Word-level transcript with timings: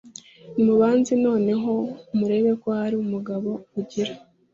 Nimubanze 0.53 1.13
noneho 1.25 1.73
murebe 2.17 2.51
ko 2.61 2.67
hari 2.79 2.95
umugabo 3.03 3.49
ugira 3.79 4.13